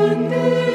[0.00, 0.69] and